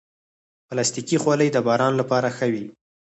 پلاستيکي 0.67 1.17
خولۍ 1.23 1.49
د 1.53 1.57
باران 1.67 1.93
لپاره 2.01 2.27
ښه 2.37 2.47
وي. 2.53 2.65